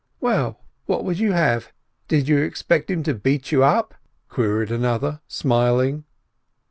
"Well, 0.19 0.59
what 0.87 1.05
would 1.05 1.19
you 1.19 1.33
have? 1.33 1.71
Did 2.07 2.27
you 2.27 2.39
expect 2.39 2.89
him 2.89 3.03
to 3.03 3.13
beat 3.13 3.51
you?" 3.51 3.63
queried 4.29 4.71
another, 4.71 5.21
smiling. 5.27 6.05